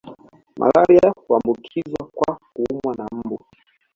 Malaria 0.59 1.13
huambukizwa 1.27 2.07
kwa 2.13 2.39
kuumwa 2.53 2.95
na 2.97 3.07
mbu 3.15 3.45